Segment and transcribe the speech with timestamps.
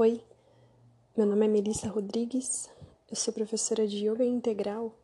[0.00, 0.22] Oi,
[1.16, 2.70] meu nome é Melissa Rodrigues,
[3.10, 4.94] eu sou professora de Yoga Integral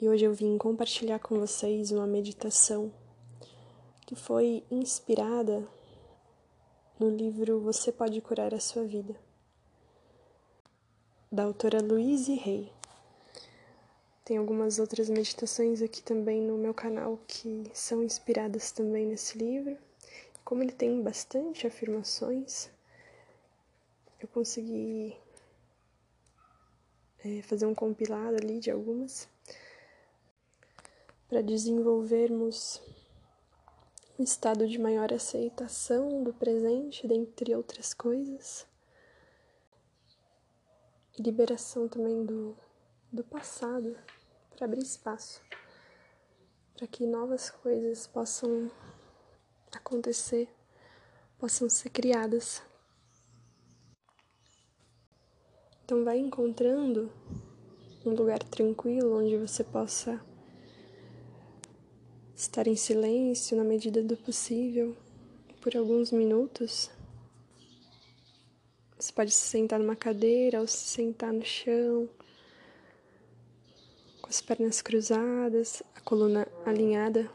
[0.00, 2.90] e hoje eu vim compartilhar com vocês uma meditação
[4.06, 5.68] que foi inspirada
[6.98, 9.14] no livro Você Pode Curar a Sua Vida,
[11.30, 12.72] da autora Louise Hay.
[14.24, 19.76] Tem algumas outras meditações aqui também no meu canal que são inspiradas também nesse livro.
[20.42, 22.74] Como ele tem bastante afirmações,
[24.20, 25.16] eu consegui
[27.24, 29.28] é, fazer um compilado ali de algumas
[31.28, 32.80] para desenvolvermos
[34.18, 38.66] um estado de maior aceitação do presente, dentre outras coisas,
[41.18, 42.56] e liberação também do,
[43.12, 43.96] do passado,
[44.54, 45.42] para abrir espaço
[46.76, 48.70] para que novas coisas possam
[49.72, 50.46] acontecer,
[51.38, 52.62] possam ser criadas.
[55.86, 57.08] Então vai encontrando
[58.04, 60.20] um lugar tranquilo onde você possa
[62.34, 64.96] estar em silêncio na medida do possível
[65.60, 66.90] por alguns minutos.
[68.98, 72.08] Você pode se sentar numa cadeira ou se sentar no chão,
[74.20, 77.30] com as pernas cruzadas, a coluna alinhada,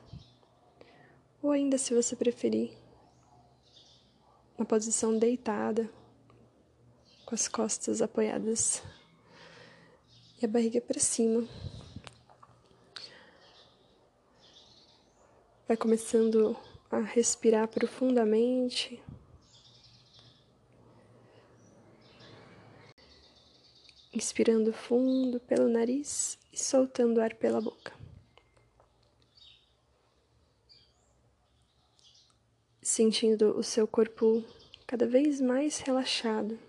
[1.42, 2.74] ou ainda, se você preferir,
[4.58, 5.90] na posição deitada
[7.32, 8.84] com as costas apoiadas
[10.42, 11.48] e a barriga para cima.
[15.66, 16.58] Vai começando
[16.90, 19.02] a respirar profundamente.
[24.12, 27.94] Inspirando fundo pelo nariz e soltando ar pela boca.
[32.82, 34.44] Sentindo o seu corpo
[34.86, 36.60] cada vez mais relaxado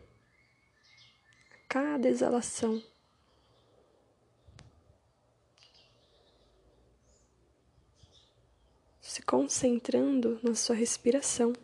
[1.73, 2.83] cada exalação.
[9.01, 11.55] Se concentrando na sua respiração.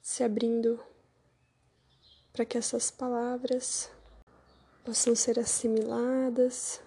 [0.00, 0.80] Se abrindo
[2.32, 3.90] para que essas palavras
[4.84, 6.80] possam ser assimiladas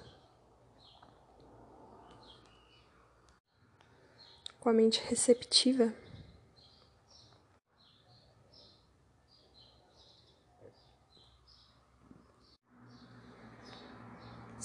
[4.62, 6.07] com a mente receptiva.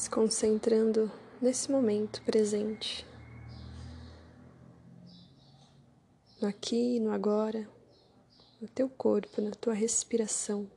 [0.02, 1.08] Se concentrando
[1.40, 3.06] nesse momento presente,
[6.40, 7.68] no aqui, no agora,
[8.60, 10.68] no teu corpo, na tua respiração.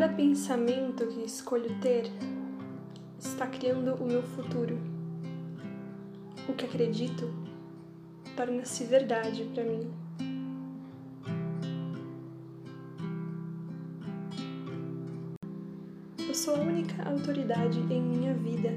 [0.00, 2.10] Cada pensamento que escolho ter
[3.18, 4.78] está criando o meu futuro.
[6.48, 7.30] O que acredito
[8.34, 9.92] torna-se verdade para mim.
[16.26, 18.70] Eu sou a única autoridade em minha vida.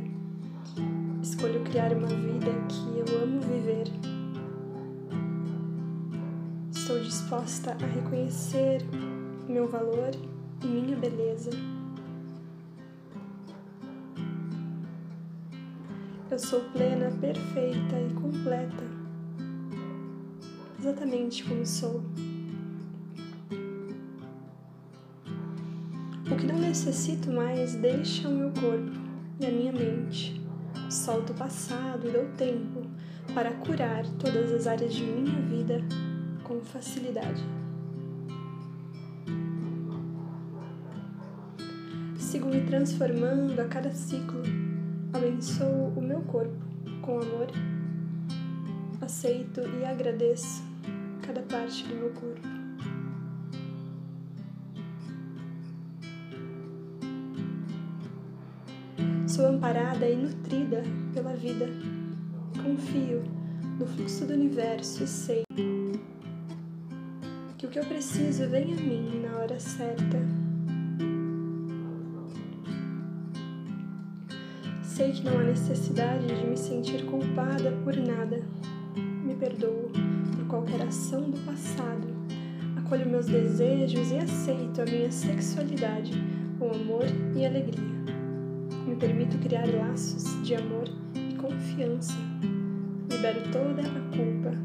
[1.21, 3.85] Escolho criar uma vida que eu amo viver.
[6.69, 8.81] Estou disposta a reconhecer
[9.47, 10.32] meu valor
[10.67, 11.51] minha beleza.
[16.29, 18.83] Eu sou plena, perfeita e completa,
[20.79, 22.03] exatamente como sou.
[26.31, 28.99] O que não necessito mais deixa o meu corpo
[29.39, 30.41] e a minha mente.
[30.89, 32.81] Solto o passado e dou tempo
[33.33, 35.81] para curar todas as áreas de minha vida
[36.43, 37.43] com facilidade.
[42.53, 44.43] Me transformando a cada ciclo.
[45.11, 46.63] Abençoo o meu corpo
[47.01, 47.47] com amor.
[49.01, 50.61] Aceito e agradeço
[51.25, 52.47] cada parte do meu corpo.
[59.27, 61.65] Sou amparada e nutrida pela vida.
[62.63, 63.23] Confio
[63.79, 65.43] no fluxo do universo e sei
[67.57, 70.52] que o que eu preciso vem a mim na hora certa.
[74.93, 78.43] Sei que não há necessidade de me sentir culpada por nada.
[79.23, 79.89] Me perdoo
[80.35, 82.07] por qualquer ação do passado.
[82.77, 86.11] Acolho meus desejos e aceito a minha sexualidade
[86.59, 87.05] com amor
[87.35, 87.83] e alegria.
[88.85, 92.13] Me permito criar laços de amor e confiança.
[93.09, 94.55] Libero toda a culpa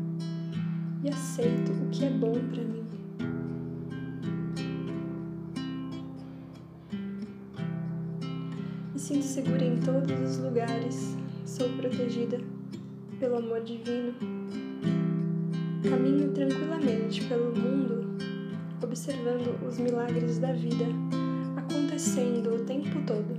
[1.04, 2.97] e aceito o que é bom para mim.
[9.08, 11.16] Sinto segura em todos os lugares,
[11.46, 12.38] sou protegida
[13.18, 14.12] pelo amor divino.
[15.82, 18.18] Caminho tranquilamente pelo mundo,
[18.82, 20.84] observando os milagres da vida
[21.56, 23.34] acontecendo o tempo todo.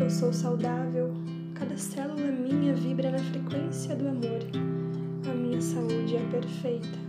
[0.00, 1.14] Eu sou saudável,
[1.54, 4.40] cada célula minha vibra na frequência do amor.
[5.30, 7.01] A minha saúde é perfeita.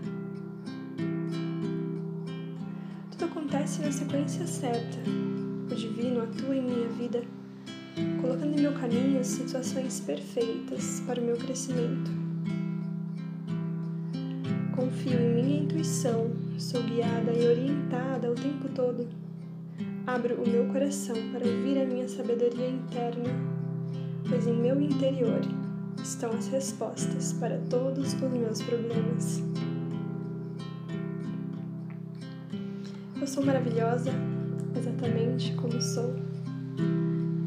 [3.64, 4.98] Acontece na sequência certa.
[5.72, 7.24] O divino atua em minha vida,
[8.20, 12.12] colocando em meu caminho situações perfeitas para o meu crescimento.
[14.76, 19.08] Confio em minha intuição, sou guiada e orientada o tempo todo.
[20.06, 23.30] Abro o meu coração para ouvir a minha sabedoria interna,
[24.28, 25.40] pois em meu interior
[26.04, 29.42] estão as respostas para todos os meus problemas.
[33.24, 34.12] Eu sou maravilhosa,
[34.78, 36.14] exatamente como sou.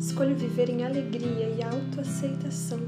[0.01, 2.81] Escolho viver em alegria e autoaceitação.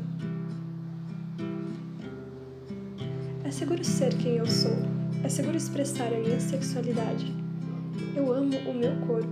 [3.45, 4.75] É seguro ser quem eu sou.
[5.23, 7.31] É seguro expressar a minha sexualidade.
[8.17, 9.29] Eu amo o meu corpo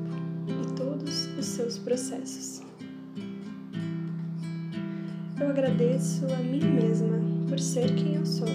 [0.47, 2.61] e todos os seus processos.
[5.41, 7.19] Eu agradeço a mim mesma
[7.49, 8.49] por ser quem eu sou.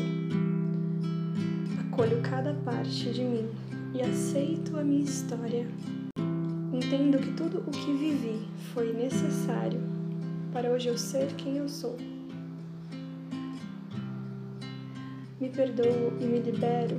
[1.89, 3.60] Acolho cada parte de mim
[3.93, 5.67] e aceito a minha história.
[6.71, 9.81] Entendo que tudo o que vivi foi necessário
[10.53, 11.97] para hoje eu ser quem eu sou.
[15.39, 16.97] Me perdoo e me libero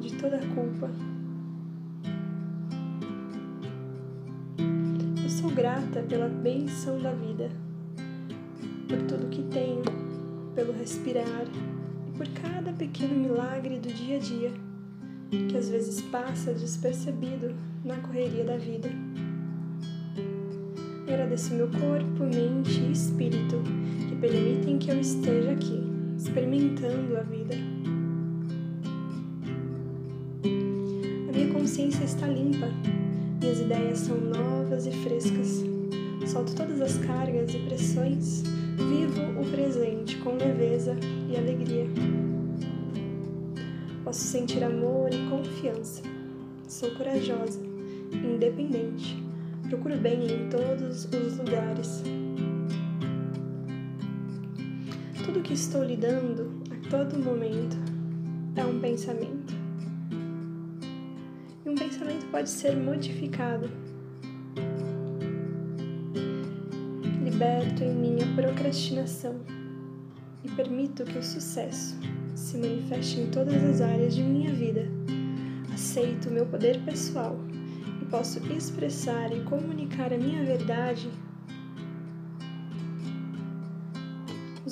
[0.00, 0.90] de toda culpa.
[5.22, 7.50] Eu sou grata pela benção da vida,
[8.88, 9.82] por tudo que tenho,
[10.54, 11.44] pelo respirar
[12.08, 14.71] e por cada pequeno milagre do dia a dia
[15.32, 18.90] que às vezes passa despercebido na correria da vida.
[21.08, 23.62] Agradeço meu corpo, mente e espírito
[24.08, 25.82] que permitem que eu esteja aqui,
[26.16, 27.54] experimentando a vida.
[31.28, 32.68] A minha consciência está limpa,
[33.40, 35.64] minhas ideias são novas e frescas.
[36.26, 38.42] Solto todas as cargas e pressões,
[38.76, 40.96] vivo o presente com leveza
[41.28, 41.86] e alegria.
[44.12, 46.02] Posso sentir amor e confiança.
[46.68, 47.58] Sou corajosa,
[48.12, 49.16] independente.
[49.70, 52.02] Procuro bem em todos os lugares.
[55.24, 57.74] Tudo que estou lidando a todo momento
[58.54, 59.54] é um pensamento.
[61.64, 63.70] E um pensamento pode ser modificado.
[67.24, 69.40] Liberto em minha procrastinação
[70.44, 71.96] e permito que o sucesso
[72.34, 74.86] se manifeste em todas as áreas de minha vida.
[75.72, 77.38] Aceito o meu poder pessoal
[78.00, 81.08] e posso expressar e comunicar a minha verdade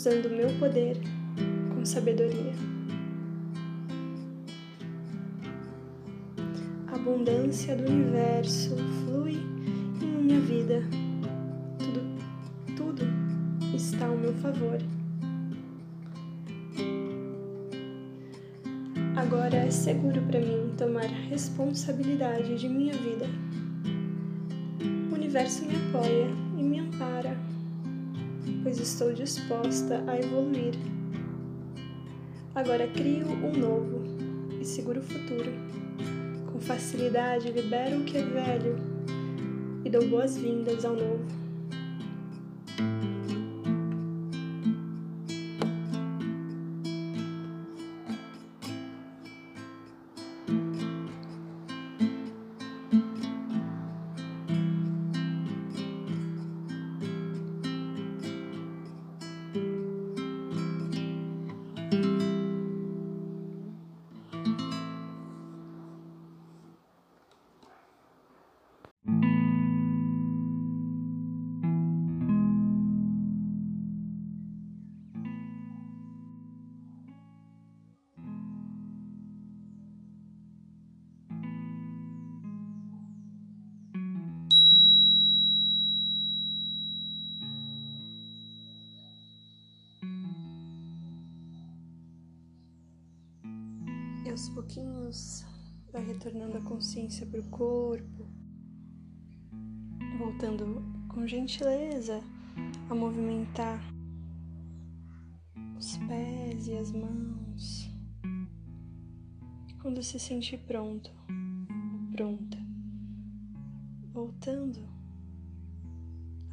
[0.00, 0.97] usando o meu poder
[1.75, 2.54] com sabedoria.
[6.88, 9.37] A abundância do universo flui
[10.00, 10.83] em minha vida.
[11.78, 12.00] Tudo,
[12.76, 13.02] tudo
[13.75, 14.78] está ao meu favor.
[19.70, 23.26] É seguro para mim tomar responsabilidade de minha vida.
[25.12, 26.26] O universo me apoia
[26.58, 27.36] e me ampara,
[28.64, 30.74] pois estou disposta a evoluir.
[32.52, 34.02] Agora crio um novo
[34.60, 35.52] e seguro futuro.
[36.50, 38.76] Com facilidade libero o que é velho
[39.84, 41.39] e dou boas-vindas ao novo.
[94.40, 95.44] Aos pouquinhos
[95.92, 98.26] vai retornando a consciência para o corpo,
[100.18, 102.23] voltando com gentileza
[102.88, 103.82] a movimentar
[105.76, 107.90] os pés e as mãos.
[109.82, 111.11] Quando se sentir pronto,
[112.11, 112.56] pronta,
[114.11, 114.88] voltando,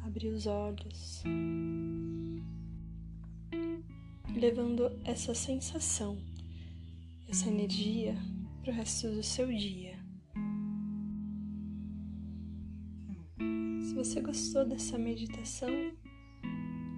[0.00, 1.22] abrir os olhos,
[4.34, 6.27] levando essa sensação,
[7.28, 8.16] essa energia
[8.62, 9.98] para o resto do seu dia.
[13.82, 15.68] Se você gostou dessa meditação,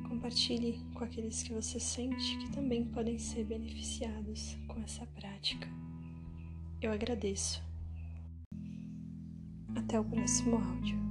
[0.08, 5.68] compartilhe com aqueles que você sente que também podem ser beneficiados com essa prática.
[6.80, 7.62] Eu agradeço.
[9.74, 11.09] Até o próximo áudio.